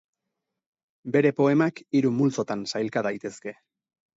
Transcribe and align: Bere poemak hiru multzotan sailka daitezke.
Bere 1.17 1.31
poemak 1.41 1.83
hiru 1.99 2.13
multzotan 2.23 2.67
sailka 2.75 3.05
daitezke. 3.11 3.55